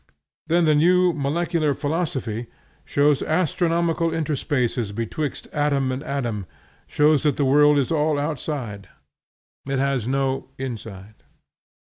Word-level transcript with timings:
Then 0.47 0.65
the 0.65 0.73
new 0.73 1.13
molecular 1.13 1.75
philosophy 1.75 2.47
shows 2.85 3.21
astronomical 3.21 4.09
interspaces 4.09 4.95
betwixt 4.95 5.45
atom 5.53 5.91
and 5.91 6.01
atom, 6.01 6.47
shows 6.87 7.21
that 7.21 7.37
the 7.37 7.45
world 7.45 7.77
is 7.77 7.91
all 7.91 8.17
outside; 8.17 8.89
it 9.67 9.77
has 9.77 10.07
no 10.07 10.49
inside. 10.57 11.21